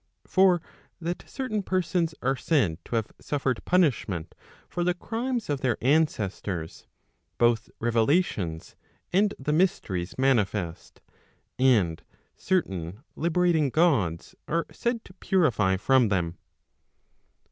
[0.25, 0.63] For
[0.99, 4.33] that certain persons are said to have suffered punishment
[4.67, 6.87] for the crimes of their ancestors,
[7.37, 8.75] both revelations
[9.13, 11.01] and the mysteries manifest,
[11.59, 12.01] and
[12.35, 16.09] certain liber Digitized by t^OOQLe 492 TEN DOUBTS ating Gods arc said to purify from
[16.09, 16.37] them.